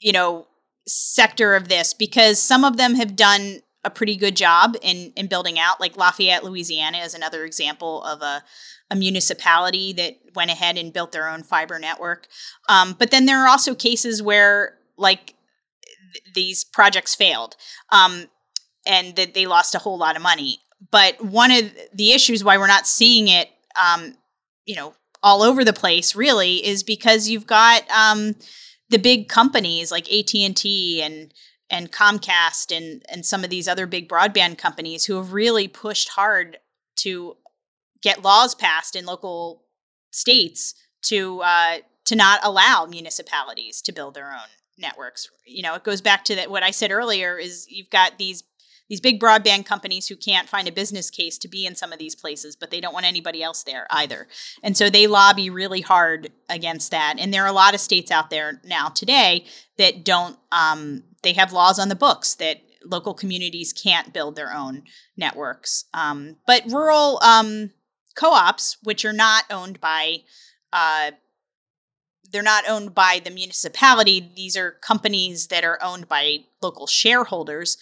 you 0.00 0.12
know 0.12 0.46
sector 0.86 1.54
of 1.54 1.68
this 1.68 1.94
because 1.94 2.40
some 2.40 2.64
of 2.64 2.76
them 2.76 2.94
have 2.94 3.14
done 3.16 3.60
a 3.84 3.90
pretty 3.90 4.16
good 4.16 4.36
job 4.36 4.76
in 4.82 5.12
in 5.16 5.26
building 5.26 5.58
out. 5.58 5.80
Like 5.80 5.96
Lafayette 5.96 6.44
Louisiana 6.44 6.98
is 6.98 7.14
another 7.14 7.44
example 7.44 8.02
of 8.04 8.22
a 8.22 8.42
a 8.90 8.96
municipality 8.96 9.92
that 9.92 10.16
went 10.34 10.50
ahead 10.50 10.76
and 10.76 10.92
built 10.92 11.12
their 11.12 11.28
own 11.28 11.44
fiber 11.44 11.78
network. 11.78 12.26
Um, 12.68 12.96
but 12.98 13.10
then 13.12 13.26
there 13.26 13.38
are 13.38 13.48
also 13.48 13.74
cases 13.74 14.20
where 14.20 14.78
like 14.96 15.34
th- 16.12 16.34
these 16.34 16.64
projects 16.64 17.14
failed 17.14 17.56
um, 17.90 18.26
and 18.84 19.14
that 19.14 19.34
they 19.34 19.46
lost 19.46 19.76
a 19.76 19.78
whole 19.78 19.96
lot 19.96 20.16
of 20.16 20.22
money 20.22 20.58
but 20.90 21.22
one 21.24 21.50
of 21.50 21.64
the 21.92 22.12
issues 22.12 22.42
why 22.42 22.58
we're 22.58 22.66
not 22.66 22.86
seeing 22.86 23.28
it, 23.28 23.50
um, 23.80 24.14
you 24.64 24.74
know, 24.74 24.94
all 25.22 25.42
over 25.42 25.64
the 25.64 25.72
place 25.72 26.14
really 26.14 26.64
is 26.64 26.82
because 26.82 27.28
you've 27.28 27.46
got 27.46 27.88
um, 27.90 28.34
the 28.88 28.98
big 28.98 29.28
companies 29.28 29.90
like 29.90 30.10
AT 30.10 30.34
and 30.34 30.56
T 30.56 31.02
and 31.02 31.34
and 31.68 31.92
Comcast 31.92 32.76
and 32.76 33.02
and 33.08 33.24
some 33.24 33.44
of 33.44 33.50
these 33.50 33.68
other 33.68 33.86
big 33.86 34.08
broadband 34.08 34.58
companies 34.58 35.04
who 35.04 35.16
have 35.16 35.32
really 35.32 35.68
pushed 35.68 36.10
hard 36.10 36.58
to 36.96 37.36
get 38.02 38.22
laws 38.22 38.54
passed 38.54 38.96
in 38.96 39.04
local 39.04 39.62
states 40.10 40.74
to 41.02 41.40
uh, 41.42 41.78
to 42.06 42.16
not 42.16 42.40
allow 42.42 42.86
municipalities 42.86 43.82
to 43.82 43.92
build 43.92 44.14
their 44.14 44.32
own 44.32 44.48
networks. 44.78 45.28
You 45.44 45.62
know, 45.62 45.74
it 45.74 45.84
goes 45.84 46.00
back 46.00 46.24
to 46.24 46.36
that 46.36 46.50
what 46.50 46.62
I 46.62 46.70
said 46.70 46.90
earlier 46.90 47.38
is 47.38 47.66
you've 47.70 47.90
got 47.90 48.18
these 48.18 48.42
these 48.90 49.00
big 49.00 49.20
broadband 49.20 49.64
companies 49.64 50.08
who 50.08 50.16
can't 50.16 50.48
find 50.48 50.66
a 50.66 50.72
business 50.72 51.10
case 51.10 51.38
to 51.38 51.48
be 51.48 51.64
in 51.64 51.76
some 51.76 51.92
of 51.92 52.00
these 52.00 52.16
places, 52.16 52.56
but 52.56 52.72
they 52.72 52.80
don't 52.80 52.92
want 52.92 53.06
anybody 53.06 53.40
else 53.40 53.62
there 53.62 53.86
either. 53.88 54.26
And 54.64 54.76
so 54.76 54.90
they 54.90 55.06
lobby 55.06 55.48
really 55.48 55.80
hard 55.80 56.32
against 56.48 56.90
that. 56.90 57.14
And 57.18 57.32
there 57.32 57.44
are 57.44 57.48
a 57.48 57.52
lot 57.52 57.72
of 57.72 57.80
states 57.80 58.10
out 58.10 58.30
there 58.30 58.60
now 58.64 58.88
today 58.88 59.46
that 59.78 60.04
don't, 60.04 60.36
um, 60.50 61.04
they 61.22 61.32
have 61.34 61.52
laws 61.52 61.78
on 61.78 61.88
the 61.88 61.94
books 61.94 62.34
that 62.34 62.62
local 62.84 63.14
communities 63.14 63.72
can't 63.72 64.12
build 64.12 64.34
their 64.34 64.52
own 64.52 64.82
networks. 65.16 65.84
Um, 65.94 66.36
but 66.44 66.64
rural 66.66 67.20
um, 67.22 67.70
co 68.16 68.32
ops, 68.32 68.76
which 68.82 69.04
are 69.04 69.12
not 69.12 69.44
owned 69.50 69.80
by, 69.80 70.22
uh, 70.72 71.12
they're 72.32 72.42
not 72.42 72.68
owned 72.68 72.94
by 72.94 73.20
the 73.22 73.30
municipality. 73.30 74.32
These 74.34 74.56
are 74.56 74.72
companies 74.72 75.46
that 75.48 75.62
are 75.62 75.78
owned 75.80 76.08
by 76.08 76.38
local 76.60 76.88
shareholders. 76.88 77.76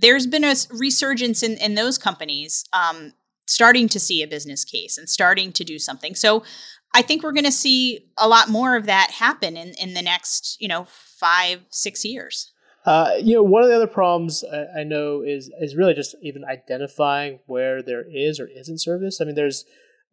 There's 0.00 0.26
been 0.26 0.44
a 0.44 0.54
resurgence 0.70 1.42
in, 1.42 1.56
in 1.58 1.74
those 1.74 1.98
companies 1.98 2.64
um, 2.72 3.12
starting 3.46 3.88
to 3.88 4.00
see 4.00 4.22
a 4.22 4.26
business 4.26 4.64
case 4.64 4.98
and 4.98 5.08
starting 5.08 5.52
to 5.52 5.64
do 5.64 5.78
something. 5.78 6.14
So 6.14 6.42
I 6.94 7.02
think 7.02 7.22
we're 7.22 7.32
going 7.32 7.44
to 7.44 7.52
see 7.52 8.06
a 8.16 8.28
lot 8.28 8.48
more 8.48 8.76
of 8.76 8.86
that 8.86 9.10
happen 9.10 9.56
in, 9.56 9.74
in 9.80 9.94
the 9.94 10.02
next, 10.02 10.56
you 10.60 10.68
know, 10.68 10.86
five, 10.88 11.60
six 11.70 12.04
years. 12.04 12.52
Uh, 12.86 13.12
you 13.18 13.34
know, 13.34 13.42
one 13.42 13.62
of 13.62 13.68
the 13.68 13.76
other 13.76 13.86
problems 13.86 14.44
I, 14.44 14.80
I, 14.80 14.84
know 14.84 15.22
is 15.22 15.50
is 15.58 15.74
really 15.74 15.94
just 15.94 16.14
even 16.22 16.44
identifying 16.44 17.38
where 17.46 17.82
there 17.82 18.04
is 18.06 18.38
or 18.38 18.46
isn't 18.46 18.82
service. 18.82 19.22
I 19.22 19.24
mean, 19.24 19.34
there's 19.34 19.64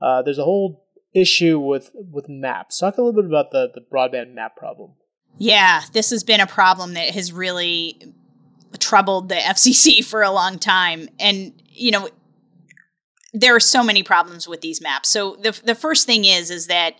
uh, 0.01 0.21
there's 0.21 0.37
a 0.37 0.45
whole 0.45 0.85
issue 1.13 1.59
with 1.59 1.91
with 1.93 2.29
maps. 2.29 2.79
Talk 2.79 2.97
a 2.97 3.01
little 3.01 3.21
bit 3.21 3.29
about 3.29 3.51
the 3.51 3.69
the 3.75 3.81
broadband 3.81 4.33
map 4.33 4.55
problem. 4.55 4.93
Yeah, 5.37 5.81
this 5.91 6.11
has 6.11 6.23
been 6.23 6.39
a 6.39 6.47
problem 6.47 6.93
that 6.93 7.09
has 7.09 7.33
really 7.33 8.01
troubled 8.79 9.29
the 9.29 9.35
FCC 9.53 10.03
for 10.03 10.21
a 10.21 10.31
long 10.31 10.59
time, 10.59 11.09
and 11.19 11.53
you 11.67 11.91
know, 11.91 12.09
there 13.33 13.55
are 13.55 13.61
so 13.61 13.83
many 13.83 14.03
problems 14.03 14.47
with 14.47 14.61
these 14.61 14.81
maps. 14.81 15.09
So 15.09 15.35
the 15.41 15.59
the 15.63 15.75
first 15.75 16.05
thing 16.05 16.25
is 16.25 16.49
is 16.49 16.67
that 16.67 16.95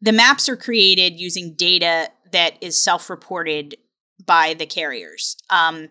the 0.00 0.12
maps 0.12 0.48
are 0.48 0.56
created 0.56 1.18
using 1.18 1.54
data 1.54 2.10
that 2.32 2.54
is 2.60 2.78
self-reported 2.78 3.76
by 4.24 4.54
the 4.54 4.66
carriers. 4.66 5.36
Um, 5.48 5.88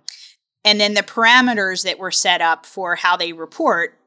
and 0.64 0.80
then 0.80 0.96
the 0.96 1.02
parameters 1.02 1.84
that 1.84 2.00
were 2.00 2.12
set 2.12 2.42
up 2.42 2.66
for 2.66 2.96
how 2.96 3.16
they 3.16 3.34
report, 3.34 3.98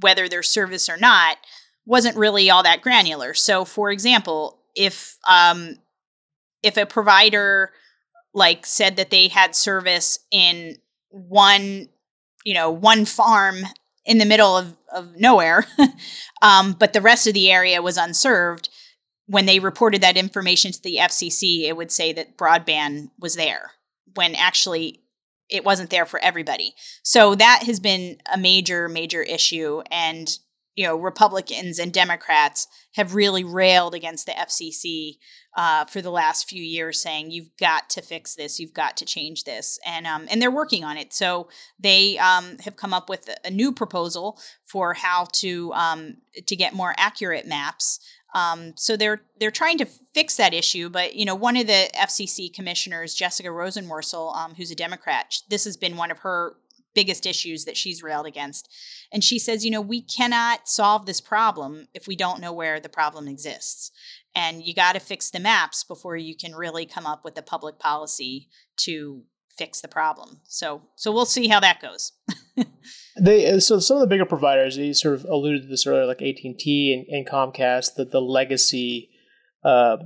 whether 0.00 0.28
there's 0.28 0.48
service 0.48 0.88
or 0.88 0.96
not, 0.96 1.38
wasn't 1.86 2.16
really 2.16 2.50
all 2.50 2.62
that 2.62 2.82
granular. 2.82 3.34
So, 3.34 3.64
for 3.64 3.90
example, 3.90 4.60
if 4.74 5.16
um, 5.28 5.76
if 6.62 6.76
a 6.76 6.86
provider 6.86 7.72
like 8.34 8.66
said 8.66 8.96
that 8.96 9.10
they 9.10 9.28
had 9.28 9.54
service 9.54 10.18
in 10.30 10.76
one, 11.10 11.88
you 12.44 12.54
know, 12.54 12.70
one 12.70 13.04
farm 13.04 13.58
in 14.04 14.18
the 14.18 14.26
middle 14.26 14.56
of, 14.56 14.76
of 14.92 15.16
nowhere, 15.16 15.64
um, 16.42 16.72
but 16.72 16.92
the 16.92 17.00
rest 17.00 17.26
of 17.26 17.34
the 17.34 17.50
area 17.50 17.80
was 17.80 17.96
unserved, 17.96 18.68
when 19.26 19.46
they 19.46 19.58
reported 19.58 20.02
that 20.02 20.16
information 20.16 20.72
to 20.72 20.82
the 20.82 20.98
FCC, 21.00 21.62
it 21.62 21.76
would 21.76 21.90
say 21.90 22.12
that 22.12 22.36
broadband 22.36 23.10
was 23.18 23.36
there 23.36 23.70
when 24.14 24.34
actually 24.34 25.00
it 25.48 25.64
wasn't 25.64 25.90
there 25.90 26.06
for 26.06 26.20
everybody. 26.20 26.74
So 27.02 27.34
that 27.34 27.62
has 27.64 27.80
been 27.80 28.18
a 28.32 28.38
major, 28.38 28.88
major 28.88 29.22
issue. 29.22 29.82
And, 29.90 30.28
you 30.76 30.84
know, 30.84 30.96
Republicans 30.96 31.78
and 31.78 31.92
Democrats 31.92 32.66
have 32.94 33.14
really 33.14 33.44
railed 33.44 33.94
against 33.94 34.26
the 34.26 34.32
FCC 34.32 35.18
uh, 35.56 35.84
for 35.84 36.02
the 36.02 36.10
last 36.10 36.48
few 36.48 36.62
years, 36.62 37.00
saying 37.00 37.30
you've 37.30 37.56
got 37.58 37.88
to 37.90 38.02
fix 38.02 38.34
this, 38.34 38.58
you've 38.58 38.74
got 38.74 38.96
to 38.96 39.04
change 39.04 39.44
this, 39.44 39.78
and 39.86 40.06
um, 40.06 40.26
and 40.30 40.42
they're 40.42 40.50
working 40.50 40.84
on 40.84 40.96
it. 40.96 41.12
So 41.12 41.48
they 41.78 42.18
um, 42.18 42.58
have 42.58 42.76
come 42.76 42.92
up 42.92 43.08
with 43.08 43.30
a 43.44 43.50
new 43.50 43.72
proposal 43.72 44.38
for 44.64 44.94
how 44.94 45.26
to 45.34 45.72
um, 45.74 46.16
to 46.46 46.56
get 46.56 46.74
more 46.74 46.94
accurate 46.96 47.46
maps. 47.46 48.00
Um, 48.34 48.72
so 48.76 48.96
they're 48.96 49.22
they're 49.38 49.52
trying 49.52 49.78
to 49.78 49.86
fix 50.12 50.36
that 50.36 50.52
issue, 50.52 50.88
but 50.88 51.14
you 51.14 51.24
know, 51.24 51.36
one 51.36 51.56
of 51.56 51.68
the 51.68 51.88
FCC 51.94 52.52
commissioners, 52.52 53.14
Jessica 53.14 53.48
Rosenworcel, 53.48 54.36
um, 54.36 54.54
who's 54.56 54.72
a 54.72 54.76
Democrat, 54.76 55.36
this 55.48 55.64
has 55.64 55.76
been 55.76 55.96
one 55.96 56.10
of 56.10 56.18
her 56.18 56.56
biggest 56.94 57.26
issues 57.26 57.64
that 57.64 57.76
she's 57.76 58.02
railed 58.02 58.26
against, 58.26 58.68
and 59.12 59.22
she 59.22 59.38
says, 59.38 59.64
you 59.64 59.70
know, 59.70 59.80
we 59.80 60.02
cannot 60.02 60.68
solve 60.68 61.06
this 61.06 61.20
problem 61.20 61.88
if 61.94 62.06
we 62.06 62.16
don't 62.16 62.40
know 62.40 62.52
where 62.52 62.80
the 62.80 62.88
problem 62.88 63.28
exists, 63.28 63.90
and 64.34 64.62
you 64.62 64.74
got 64.74 64.94
to 64.94 65.00
fix 65.00 65.30
the 65.30 65.40
maps 65.40 65.84
before 65.84 66.16
you 66.16 66.36
can 66.36 66.54
really 66.54 66.86
come 66.86 67.06
up 67.06 67.24
with 67.24 67.36
a 67.38 67.42
public 67.42 67.78
policy 67.78 68.48
to 68.76 69.22
fix 69.56 69.80
the 69.80 69.88
problem. 69.88 70.40
So 70.44 70.82
so 70.96 71.12
we'll 71.12 71.26
see 71.26 71.48
how 71.48 71.60
that 71.60 71.80
goes. 71.80 72.12
they 73.20 73.50
uh, 73.50 73.60
so 73.60 73.78
some 73.78 73.96
of 73.96 74.00
the 74.00 74.06
bigger 74.06 74.24
providers 74.24 74.76
you 74.76 74.94
sort 74.94 75.14
of 75.14 75.24
alluded 75.24 75.62
to 75.62 75.68
this 75.68 75.86
earlier, 75.86 76.06
like 76.06 76.22
AT 76.22 76.38
and 76.44 76.58
T 76.58 77.06
and 77.08 77.26
Comcast, 77.26 77.94
the 77.96 78.04
the 78.04 78.20
legacy 78.20 79.10
uh, 79.64 79.96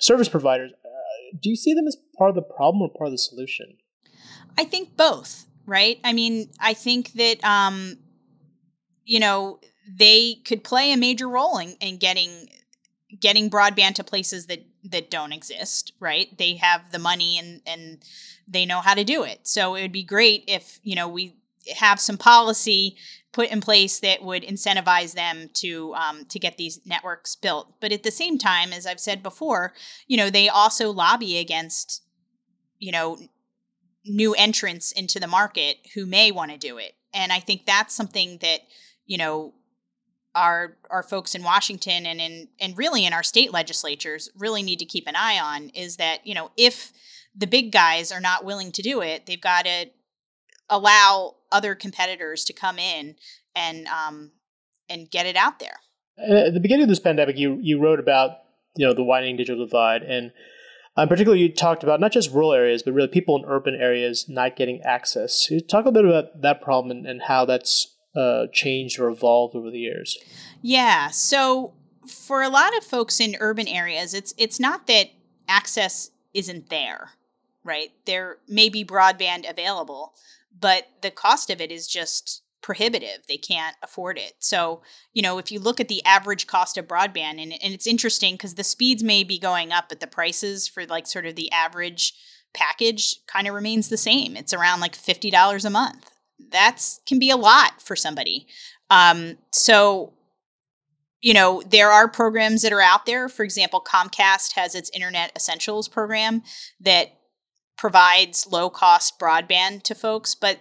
service 0.00 0.28
providers. 0.28 0.72
Uh, 0.84 1.36
do 1.40 1.50
you 1.50 1.56
see 1.56 1.74
them 1.74 1.86
as 1.86 1.96
part 2.18 2.30
of 2.30 2.36
the 2.36 2.42
problem 2.42 2.82
or 2.82 2.88
part 2.88 3.08
of 3.08 3.12
the 3.12 3.18
solution? 3.18 3.76
I 4.58 4.64
think 4.64 4.96
both. 4.96 5.46
Right. 5.70 6.00
I 6.02 6.12
mean, 6.12 6.50
I 6.58 6.74
think 6.74 7.12
that 7.12 7.44
um, 7.44 7.96
you 9.04 9.20
know 9.20 9.60
they 9.88 10.40
could 10.44 10.64
play 10.64 10.92
a 10.92 10.96
major 10.96 11.28
role 11.28 11.58
in, 11.58 11.76
in 11.80 11.96
getting 11.98 12.48
getting 13.20 13.48
broadband 13.48 13.94
to 13.94 14.04
places 14.04 14.46
that 14.46 14.64
that 14.82 15.12
don't 15.12 15.32
exist 15.32 15.92
right? 16.00 16.36
They 16.38 16.54
have 16.56 16.90
the 16.90 16.98
money 16.98 17.38
and 17.38 17.60
and 17.66 17.98
they 18.48 18.66
know 18.66 18.80
how 18.80 18.94
to 18.94 19.04
do 19.04 19.22
it. 19.22 19.46
So 19.46 19.76
it 19.76 19.82
would 19.82 19.92
be 19.92 20.02
great 20.02 20.42
if 20.48 20.80
you 20.82 20.96
know 20.96 21.06
we 21.06 21.36
have 21.76 22.00
some 22.00 22.18
policy 22.18 22.96
put 23.30 23.48
in 23.50 23.60
place 23.60 24.00
that 24.00 24.24
would 24.24 24.42
incentivize 24.42 25.14
them 25.14 25.50
to 25.54 25.94
um, 25.94 26.24
to 26.30 26.40
get 26.40 26.56
these 26.56 26.80
networks 26.84 27.36
built. 27.36 27.74
But 27.80 27.92
at 27.92 28.02
the 28.02 28.10
same 28.10 28.38
time 28.38 28.72
as 28.72 28.86
i've 28.86 28.98
said 28.98 29.22
before 29.22 29.72
you 30.08 30.16
know 30.16 30.30
they 30.30 30.48
also 30.48 30.90
lobby 30.90 31.38
against 31.38 32.02
you 32.80 32.90
know 32.90 33.18
new 34.04 34.34
entrants 34.34 34.92
into 34.92 35.20
the 35.20 35.26
market 35.26 35.76
who 35.94 36.06
may 36.06 36.30
want 36.30 36.50
to 36.50 36.56
do 36.56 36.78
it 36.78 36.94
and 37.12 37.32
i 37.32 37.38
think 37.38 37.66
that's 37.66 37.94
something 37.94 38.38
that 38.40 38.60
you 39.06 39.18
know 39.18 39.52
our 40.34 40.76
our 40.90 41.02
folks 41.02 41.34
in 41.34 41.42
Washington 41.42 42.06
and 42.06 42.20
in 42.20 42.48
and 42.60 42.78
really 42.78 43.04
in 43.04 43.12
our 43.12 43.22
state 43.22 43.52
legislatures 43.52 44.30
really 44.38 44.62
need 44.62 44.78
to 44.78 44.84
keep 44.84 45.08
an 45.08 45.16
eye 45.16 45.38
on 45.38 45.70
is 45.70 45.96
that 45.96 46.24
you 46.24 46.34
know 46.34 46.50
if 46.56 46.92
the 47.34 47.46
big 47.46 47.72
guys 47.72 48.12
are 48.12 48.20
not 48.20 48.44
willing 48.44 48.72
to 48.72 48.82
do 48.82 49.00
it, 49.00 49.26
they've 49.26 49.40
got 49.40 49.64
to 49.64 49.86
allow 50.68 51.36
other 51.52 51.74
competitors 51.74 52.44
to 52.44 52.52
come 52.52 52.78
in 52.78 53.16
and 53.54 53.86
um, 53.88 54.32
and 54.88 55.10
get 55.10 55.26
it 55.26 55.36
out 55.36 55.58
there. 55.58 55.80
At 56.18 56.54
the 56.54 56.60
beginning 56.60 56.84
of 56.84 56.88
this 56.88 57.00
pandemic, 57.00 57.38
you 57.38 57.58
you 57.60 57.80
wrote 57.80 58.00
about 58.00 58.38
you 58.76 58.86
know 58.86 58.94
the 58.94 59.04
widening 59.04 59.36
digital 59.36 59.64
divide, 59.64 60.02
and 60.02 60.32
um, 61.00 61.08
particularly 61.08 61.42
you 61.42 61.50
talked 61.50 61.82
about 61.82 61.98
not 61.98 62.12
just 62.12 62.30
rural 62.30 62.52
areas, 62.52 62.82
but 62.82 62.92
really 62.92 63.08
people 63.08 63.36
in 63.36 63.44
urban 63.46 63.74
areas 63.74 64.28
not 64.28 64.54
getting 64.54 64.82
access. 64.82 65.50
You 65.50 65.60
talk 65.60 65.86
a 65.86 65.92
bit 65.92 66.04
about 66.04 66.42
that 66.42 66.60
problem 66.60 66.90
and, 66.90 67.06
and 67.06 67.22
how 67.22 67.46
that's 67.46 67.96
uh, 68.14 68.46
changed 68.52 69.00
or 69.00 69.08
evolved 69.08 69.56
over 69.56 69.70
the 69.70 69.78
years? 69.78 70.18
Yeah. 70.60 71.08
So 71.08 71.72
for 72.06 72.42
a 72.42 72.50
lot 72.50 72.76
of 72.76 72.84
folks 72.84 73.18
in 73.18 73.36
urban 73.40 73.66
areas, 73.66 74.12
it's 74.12 74.34
it's 74.36 74.60
not 74.60 74.86
that 74.88 75.10
access 75.48 76.10
isn't 76.34 76.68
there, 76.68 77.12
right? 77.64 77.92
There 78.04 78.36
may 78.46 78.68
be 78.68 78.84
broadband 78.84 79.48
available, 79.48 80.12
but 80.60 80.86
the 81.00 81.10
cost 81.10 81.48
of 81.48 81.62
it 81.62 81.72
is 81.72 81.86
just 81.86 82.42
prohibitive. 82.62 83.26
They 83.28 83.36
can't 83.36 83.76
afford 83.82 84.18
it. 84.18 84.34
So, 84.38 84.82
you 85.12 85.22
know, 85.22 85.38
if 85.38 85.50
you 85.50 85.60
look 85.60 85.80
at 85.80 85.88
the 85.88 86.04
average 86.04 86.46
cost 86.46 86.76
of 86.76 86.86
broadband, 86.86 87.42
and, 87.42 87.52
and 87.52 87.74
it's 87.74 87.86
interesting 87.86 88.34
because 88.34 88.54
the 88.54 88.64
speeds 88.64 89.02
may 89.02 89.24
be 89.24 89.38
going 89.38 89.72
up, 89.72 89.88
but 89.88 90.00
the 90.00 90.06
prices 90.06 90.68
for 90.68 90.84
like 90.86 91.06
sort 91.06 91.26
of 91.26 91.36
the 91.36 91.50
average 91.52 92.14
package 92.52 93.16
kind 93.26 93.46
of 93.46 93.54
remains 93.54 93.88
the 93.88 93.96
same. 93.96 94.36
It's 94.36 94.52
around 94.52 94.80
like 94.80 94.96
$50 94.96 95.64
a 95.64 95.70
month 95.70 96.10
that's 96.50 97.00
can 97.06 97.18
be 97.18 97.30
a 97.30 97.36
lot 97.36 97.80
for 97.80 97.96
somebody. 97.96 98.46
Um, 98.88 99.36
so, 99.52 100.12
you 101.20 101.34
know, 101.34 101.62
there 101.66 101.90
are 101.90 102.08
programs 102.08 102.62
that 102.62 102.72
are 102.72 102.80
out 102.80 103.06
there. 103.06 103.28
For 103.28 103.44
example, 103.44 103.82
Comcast 103.86 104.52
has 104.52 104.74
its 104.74 104.90
Internet 104.90 105.32
Essentials 105.36 105.88
program 105.88 106.42
that 106.80 107.08
provides 107.76 108.46
low 108.50 108.70
cost 108.70 109.18
broadband 109.18 109.82
to 109.84 109.94
folks, 109.94 110.34
but 110.34 110.58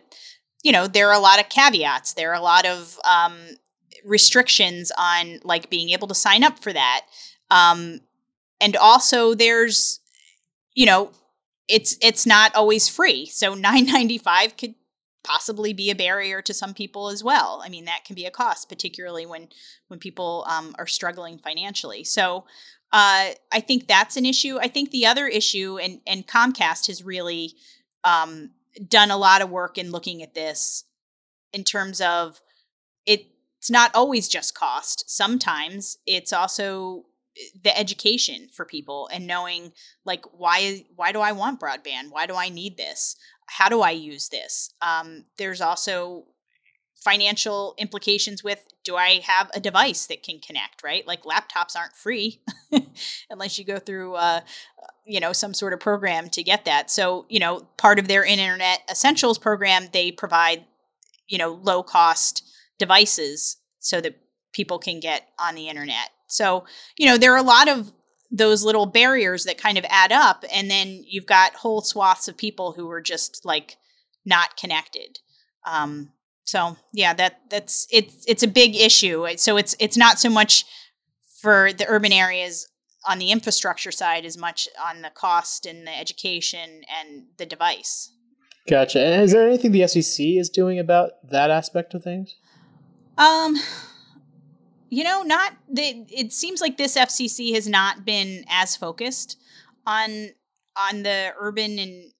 you 0.63 0.71
know, 0.71 0.87
there 0.87 1.09
are 1.09 1.15
a 1.15 1.19
lot 1.19 1.39
of 1.39 1.49
caveats. 1.49 2.13
There 2.13 2.31
are 2.31 2.35
a 2.35 2.41
lot 2.41 2.65
of 2.65 2.99
um, 3.09 3.37
restrictions 4.03 4.91
on 4.97 5.39
like 5.43 5.69
being 5.69 5.89
able 5.89 6.07
to 6.07 6.15
sign 6.15 6.43
up 6.43 6.59
for 6.59 6.73
that. 6.73 7.05
Um, 7.49 8.01
and 8.61 8.75
also 8.75 9.33
there's, 9.33 9.99
you 10.73 10.85
know, 10.85 11.11
it's 11.67 11.97
it's 12.01 12.25
not 12.25 12.53
always 12.55 12.89
free. 12.89 13.25
So 13.27 13.53
995 13.53 14.57
could 14.57 14.75
possibly 15.23 15.73
be 15.73 15.91
a 15.91 15.95
barrier 15.95 16.41
to 16.41 16.53
some 16.53 16.73
people 16.73 17.09
as 17.09 17.23
well. 17.23 17.61
I 17.63 17.69
mean, 17.69 17.85
that 17.85 18.03
can 18.05 18.15
be 18.15 18.25
a 18.25 18.31
cost, 18.31 18.69
particularly 18.69 19.25
when 19.25 19.49
when 19.87 19.99
people 19.99 20.45
um, 20.49 20.75
are 20.77 20.87
struggling 20.87 21.37
financially. 21.37 22.03
So 22.03 22.45
uh, 22.91 23.31
I 23.51 23.59
think 23.59 23.87
that's 23.87 24.17
an 24.17 24.25
issue. 24.25 24.57
I 24.59 24.67
think 24.67 24.91
the 24.91 25.05
other 25.05 25.27
issue, 25.27 25.77
and 25.77 26.01
and 26.07 26.27
Comcast 26.27 26.87
has 26.87 27.03
really 27.03 27.53
um, 28.03 28.51
done 28.87 29.11
a 29.11 29.17
lot 29.17 29.41
of 29.41 29.49
work 29.49 29.77
in 29.77 29.91
looking 29.91 30.23
at 30.23 30.33
this 30.33 30.85
in 31.53 31.63
terms 31.63 31.99
of 32.01 32.41
it's 33.05 33.69
not 33.69 33.91
always 33.93 34.27
just 34.27 34.55
cost. 34.55 35.09
Sometimes 35.09 35.97
it's 36.05 36.31
also 36.31 37.05
eh, 37.37 37.41
the 37.63 37.77
education 37.77 38.47
for 38.53 38.65
people 38.65 39.09
and 39.11 39.27
knowing 39.27 39.73
like 40.05 40.23
why 40.31 40.59
is 40.59 40.83
why 40.95 41.11
do 41.11 41.19
I 41.19 41.33
want 41.33 41.59
broadband? 41.59 42.11
Why 42.11 42.25
do 42.25 42.35
I 42.35 42.49
need 42.49 42.77
this? 42.77 43.15
How 43.47 43.67
do 43.67 43.81
I 43.81 43.91
use 43.91 44.29
this? 44.29 44.73
Um, 44.81 45.25
there's 45.37 45.59
also 45.59 46.25
financial 46.95 47.75
implications 47.77 48.43
with 48.43 48.65
do 48.83 48.95
I 48.95 49.21
have 49.25 49.49
a 49.53 49.59
device 49.59 50.05
that 50.07 50.23
can 50.23 50.39
connect, 50.39 50.83
right? 50.83 51.05
Like 51.07 51.23
laptops 51.23 51.75
aren't 51.75 51.95
free 51.95 52.41
unless 53.29 53.57
you 53.57 53.65
go 53.65 53.79
through 53.79 54.15
uh, 54.15 54.41
you 55.09 55.19
know 55.19 55.33
some 55.33 55.53
sort 55.53 55.73
of 55.73 55.79
program 55.79 56.29
to 56.29 56.43
get 56.43 56.65
that. 56.65 56.91
So, 56.91 57.25
you 57.29 57.39
know, 57.39 57.67
part 57.77 57.99
of 57.99 58.07
their 58.07 58.23
internet 58.23 58.81
essentials 58.89 59.37
program, 59.37 59.87
they 59.91 60.11
provide 60.11 60.65
you 61.27 61.37
know 61.37 61.59
low 61.63 61.83
cost 61.83 62.43
devices 62.77 63.57
so 63.79 63.99
that 64.01 64.15
people 64.53 64.79
can 64.79 64.99
get 64.99 65.27
on 65.39 65.55
the 65.55 65.67
internet. 65.67 66.09
So, 66.27 66.65
you 66.97 67.07
know, 67.07 67.17
there 67.17 67.33
are 67.33 67.37
a 67.37 67.43
lot 67.43 67.67
of 67.67 67.91
those 68.31 68.63
little 68.63 68.85
barriers 68.85 69.45
that 69.45 69.57
kind 69.57 69.77
of 69.77 69.85
add 69.89 70.11
up 70.11 70.45
and 70.53 70.69
then 70.69 71.03
you've 71.07 71.25
got 71.25 71.55
whole 71.55 71.81
swaths 71.81 72.27
of 72.27 72.37
people 72.37 72.73
who 72.73 72.89
are 72.91 73.01
just 73.01 73.43
like 73.43 73.77
not 74.23 74.55
connected. 74.55 75.17
Um, 75.65 76.11
so 76.43 76.77
yeah, 76.93 77.13
that 77.15 77.41
that's 77.49 77.87
it's 77.91 78.23
it's 78.27 78.43
a 78.43 78.47
big 78.47 78.75
issue. 78.75 79.25
So 79.37 79.57
it's 79.57 79.75
it's 79.79 79.97
not 79.97 80.19
so 80.19 80.29
much 80.29 80.65
for 81.41 81.73
the 81.73 81.85
urban 81.87 82.11
areas 82.11 82.67
on 83.07 83.19
the 83.19 83.31
infrastructure 83.31 83.91
side 83.91 84.25
as 84.25 84.37
much 84.37 84.67
on 84.85 85.01
the 85.01 85.09
cost 85.09 85.65
and 85.65 85.87
the 85.87 85.97
education 85.97 86.81
and 86.99 87.25
the 87.37 87.45
device. 87.45 88.11
Gotcha. 88.67 88.99
And 88.99 89.23
is 89.23 89.31
there 89.31 89.47
anything 89.47 89.71
the 89.71 89.81
FCC 89.81 90.39
is 90.39 90.49
doing 90.49 90.79
about 90.79 91.11
that 91.29 91.49
aspect 91.49 91.93
of 91.93 92.03
things? 92.03 92.35
Um, 93.17 93.55
you 94.89 95.03
know, 95.03 95.23
not 95.23 95.53
the, 95.67 96.05
it 96.09 96.33
seems 96.33 96.61
like 96.61 96.77
this 96.77 96.97
FCC 96.97 97.53
has 97.53 97.67
not 97.67 98.05
been 98.05 98.45
as 98.49 98.75
focused 98.75 99.37
on 99.85 100.29
on 100.77 101.03
the 101.03 101.33
urban 101.39 101.77
and 101.77 102.11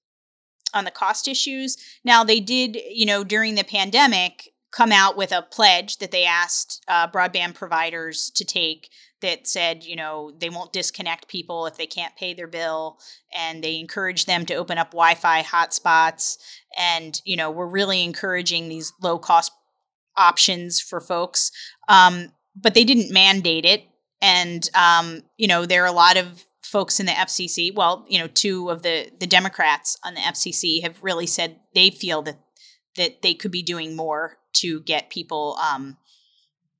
on 0.74 0.84
the 0.84 0.90
cost 0.90 1.26
issues. 1.26 1.76
Now 2.04 2.24
they 2.24 2.40
did, 2.40 2.76
you 2.76 3.06
know, 3.06 3.24
during 3.24 3.54
the 3.54 3.64
pandemic 3.64 4.52
come 4.70 4.92
out 4.92 5.16
with 5.16 5.32
a 5.32 5.42
pledge 5.42 5.98
that 5.98 6.10
they 6.10 6.24
asked 6.24 6.84
uh, 6.86 7.08
broadband 7.08 7.54
providers 7.54 8.30
to 8.34 8.44
take 8.44 8.90
that 9.22 9.46
said, 9.46 9.84
you 9.84 9.96
know, 9.96 10.32
they 10.38 10.50
won't 10.50 10.72
disconnect 10.72 11.28
people 11.28 11.66
if 11.66 11.76
they 11.76 11.86
can't 11.86 12.16
pay 12.16 12.34
their 12.34 12.46
bill, 12.46 12.98
and 13.34 13.62
they 13.62 13.78
encourage 13.78 14.26
them 14.26 14.46
to 14.46 14.54
open 14.54 14.78
up 14.78 14.92
Wi-Fi 14.92 15.42
hotspots, 15.42 16.38
and 16.76 17.20
you 17.24 17.36
know, 17.36 17.50
we're 17.50 17.66
really 17.66 18.02
encouraging 18.02 18.68
these 18.68 18.92
low 19.02 19.18
cost 19.18 19.52
options 20.16 20.80
for 20.80 21.00
folks. 21.00 21.50
Um, 21.88 22.32
but 22.54 22.74
they 22.74 22.84
didn't 22.84 23.12
mandate 23.12 23.64
it. 23.64 23.84
And, 24.20 24.68
um, 24.74 25.22
you 25.36 25.48
know, 25.48 25.66
there 25.66 25.82
are 25.82 25.88
a 25.88 25.92
lot 25.92 26.16
of 26.16 26.44
folks 26.62 27.00
in 27.00 27.06
the 27.06 27.12
FCC. 27.12 27.74
Well, 27.74 28.04
you 28.08 28.18
know, 28.18 28.26
two 28.26 28.70
of 28.70 28.82
the, 28.82 29.10
the 29.18 29.26
Democrats 29.26 29.96
on 30.04 30.14
the 30.14 30.20
FCC 30.20 30.82
have 30.82 31.02
really 31.02 31.26
said 31.26 31.56
they 31.74 31.90
feel 31.90 32.22
that, 32.22 32.38
that 32.96 33.22
they 33.22 33.34
could 33.34 33.50
be 33.50 33.62
doing 33.62 33.96
more 33.96 34.36
to 34.52 34.80
get 34.80 35.10
people 35.10 35.56
um, 35.62 35.96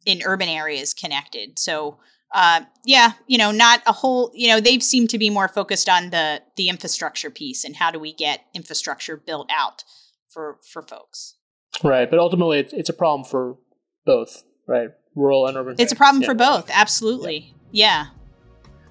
in 0.05 0.23
urban 0.25 0.49
areas 0.49 0.93
connected. 0.93 1.59
So, 1.59 1.99
uh, 2.33 2.63
yeah, 2.85 3.13
you 3.27 3.39
know, 3.39 3.51
not 3.51 3.83
a 3.87 3.93
whole. 3.93 4.31
You 4.35 4.49
know, 4.49 4.61
they've 4.61 4.83
seemed 4.83 5.11
to 5.11 5.19
be 5.19 5.31
more 5.31 5.49
focused 5.49 5.89
on 5.89 6.11
the 6.11 6.43
the 6.57 6.69
infrastructure 6.69 7.31
piece 7.31 7.65
and 7.65 7.77
how 7.77 7.91
do 7.91 7.99
we 7.99 8.13
get 8.13 8.45
infrastructure 8.55 9.17
built 9.17 9.51
out 9.53 9.85
for 10.29 10.59
for 10.73 10.83
folks. 10.83 11.37
Right, 11.83 12.11
but 12.11 12.19
ultimately, 12.19 12.59
it's, 12.59 12.73
it's 12.73 12.89
a 12.89 12.95
problem 12.95 13.29
for 13.29 13.57
both, 14.05 14.45
right? 14.67 14.91
Rural 15.15 15.47
and 15.47 15.57
urban. 15.57 15.77
It's 15.79 15.93
a 15.93 15.97
problem 15.97 16.23
yeah. 16.23 16.29
for 16.29 16.35
both. 16.35 16.71
Absolutely. 16.73 17.55
Yeah. 17.71 18.07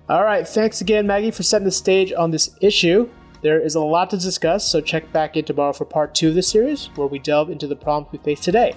yeah. 0.09 0.15
All 0.15 0.23
right. 0.23 0.47
Thanks 0.47 0.81
again, 0.81 1.05
Maggie, 1.05 1.31
for 1.31 1.43
setting 1.43 1.65
the 1.65 1.71
stage 1.71 2.11
on 2.11 2.31
this 2.31 2.49
issue. 2.61 3.09
There 3.41 3.59
is 3.59 3.75
a 3.75 3.79
lot 3.79 4.09
to 4.09 4.17
discuss, 4.17 4.67
so 4.67 4.81
check 4.81 5.13
back 5.13 5.37
in 5.37 5.45
tomorrow 5.45 5.71
for 5.71 5.85
part 5.85 6.13
two 6.13 6.29
of 6.29 6.35
this 6.35 6.49
series, 6.49 6.87
where 6.95 7.07
we 7.07 7.19
delve 7.19 7.49
into 7.49 7.67
the 7.67 7.75
problems 7.75 8.11
we 8.11 8.19
face 8.19 8.41
today. 8.41 8.73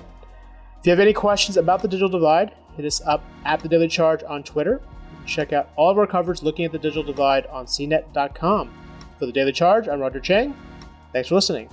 If 0.78 0.86
you 0.86 0.90
have 0.90 1.00
any 1.00 1.12
questions 1.12 1.56
about 1.56 1.82
the 1.82 1.88
digital 1.88 2.08
divide, 2.08 2.54
hit 2.76 2.84
us 2.84 3.00
up 3.06 3.24
at 3.44 3.60
the 3.60 3.68
Daily 3.68 3.88
Charge 3.88 4.22
on 4.24 4.42
Twitter. 4.42 4.80
check 5.26 5.52
out 5.52 5.70
all 5.76 5.90
of 5.90 5.98
our 5.98 6.06
coverage 6.06 6.42
looking 6.42 6.64
at 6.64 6.72
the 6.72 6.78
digital 6.78 7.04
divide 7.04 7.46
on 7.46 7.66
cnet.com. 7.66 8.70
For 9.18 9.26
the 9.26 9.32
Daily 9.32 9.52
Charge, 9.52 9.88
I'm 9.88 10.00
Roger 10.00 10.20
Cheng. 10.20 10.56
Thanks 11.12 11.28
for 11.28 11.36
listening. 11.36 11.68